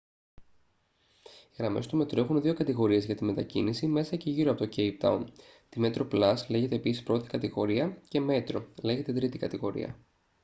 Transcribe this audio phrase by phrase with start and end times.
[1.23, 4.65] οι γραμμές του μετρό έχουν δύο κατηγορίες για τη μετακίνηση μέσα και γύρω από το
[4.65, 5.31] κέιπ τάουν:
[5.69, 9.97] τη metroplus λέγεται επίσης πρώτη κατηγορία και metro λέγεται τρίτη κατηγορία